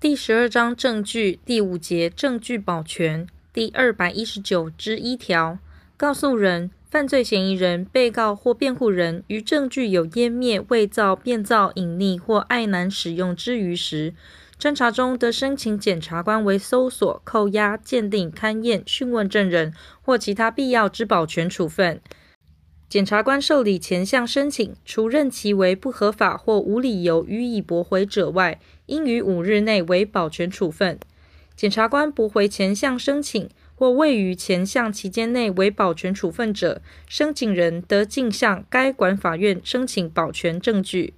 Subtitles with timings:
[0.00, 5.58] 第十二章证据第五节证据保全第二百一十九之一条，
[5.96, 14.14] 告诉人、犯罪嫌疑人、被告或辩护人于证据有湮灭、伪造、变造、隐匿或爱难使用之余时，
[14.56, 22.00] 侦查中得申请检察官为搜索、扣押、鉴定、勘验、讯问证人或其他必要之保全处分。
[22.88, 30.98] 检察官受理前项申请，除认其为不合法或无理由予以驳回者外，应于五日内为保全处分。
[31.54, 41.12] 检察官驳回前项申请或未于前项期间内为保全处分者，申请人得径向该管法院申请保全证据。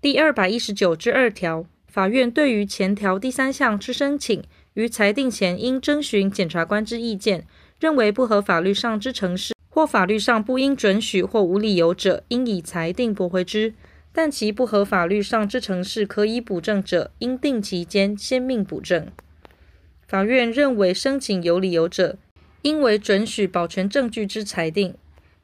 [0.00, 7.46] 第二百一十九之二条，法院对于前条第三项之申请，于裁定前应征询检察官之意见，
[7.78, 9.52] 认为不合法律上之程式。
[9.74, 13.72] 或法律上不应准许或无理由者，应以裁定驳回之；
[14.12, 19.08] 但其不合法律上之程式可以补正者，应定期间先命补正。
[20.06, 22.16] 法院认为申请有理由者，
[22.62, 24.94] 应为准许保全证据之裁定。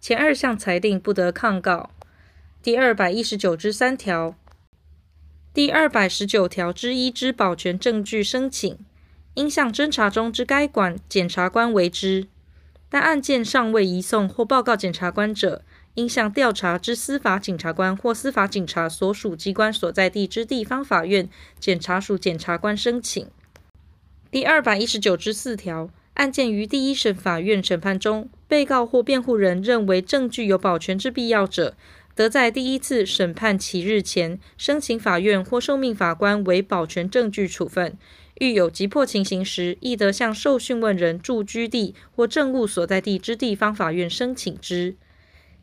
[0.00, 1.90] 前二项裁定不得抗告。
[2.60, 4.34] 第二百一十九之三条、
[5.54, 8.76] 第二百十九条之一之保全证据申请，
[9.34, 12.26] 应向侦查中之该管检察官为之。
[12.96, 15.62] 但案件尚未移送或报告检察官者，
[15.96, 21.28] 应向调查之司法检察官或司法警察所属机关所在地之地方法院
[21.60, 23.28] 检察署检察官申请。
[24.30, 31.76] 第二百一十九之四条，案件于第一审法院审判中，被告或辩护人认为证据有保全之必要者，
[32.14, 37.98] 得在第一次审判期日前，申请法院或受命法官为保全证据处分。
[38.38, 44.96] 遇有急迫情形时，亦得向受讯问人住居地或政务所在地之地方法院申请之。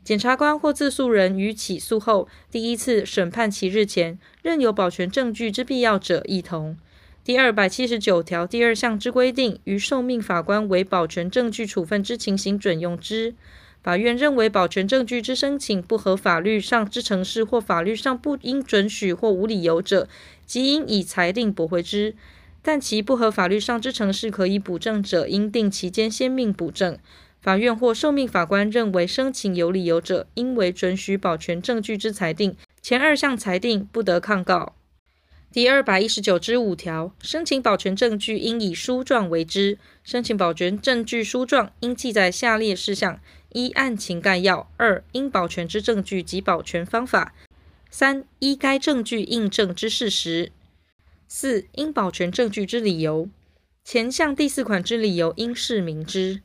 [0.02, 6.76] 检察官或自诉人于起诉后第一次审判期日前，任有保全证据之必要者，亦同。
[7.22, 13.34] 第二百七十九条第二项之规定，于受命法官为保全证据处分之情形准用之。
[13.82, 20.08] 法院认为保全证据之申请不合法律上之程式或法律上不应准许或无理由者，
[20.44, 22.14] 即应以裁定驳回之。
[22.66, 26.98] 但其不合法律上之程式可以补正者，应定期间先命补正。
[27.42, 32.56] 法院或受命法官认为申请有理由者，应为准许保全证据之裁定。
[32.80, 34.74] 前二项裁定不得抗告。
[35.52, 39.76] 第二百一十九之五条，申请保全证据应以书状为之。
[40.02, 43.20] 申请保全证据书状应记载下列事项：
[43.50, 47.34] 一、案情概要；二、应保全之证据及保全方法；
[47.90, 50.50] 三、依该证据印证之事实。
[51.36, 53.28] 四、应保全证据之理由，
[53.82, 56.42] 前项第四款之理由应是明知。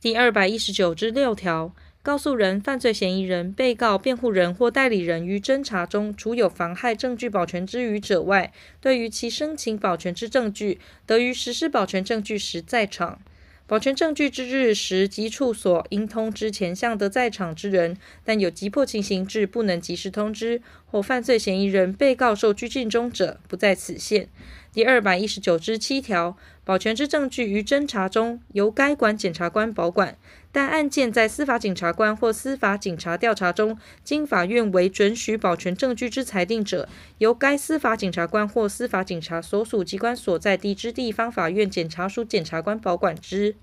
[0.00, 1.74] 第二百一十九之六条，
[2.04, 13.20] 告诉人、犯罪嫌疑人、被告、辩护人或代理人于侦查中，除有妨害证据保全之余者外，对于其申请保全之证据，得于实施保全证据时在场。
[13.66, 24.28] 保全证据之日时及处所，应通知前项的在场之人，但有急迫情形至不能及时通知，或犯罪嫌疑人、被告受拘禁中者，不在此限。
[24.72, 26.34] 第二百一十九之七条，
[26.64, 30.16] 保全之证据于侦查中由该管检察官保管，
[30.50, 36.88] 但案件在司法检察官或司法警察调查中，经法院为准许保全证据之裁定者，
[37.18, 43.56] 由该司法检察官或司法警察所属机关所在地之地方法院检察署检察官保管之。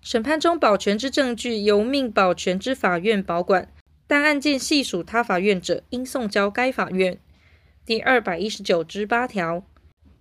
[0.00, 3.68] 审判中保全之证据由命保全之法院保管，
[4.06, 7.18] 但案件系属他法院者，应送交该法院。
[7.84, 9.64] 第二百一十九之八条。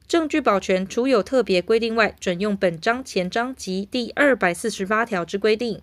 [0.08, 5.82] 证据保全除有特别规定外，准用本章前章及第二百四十八条之规定。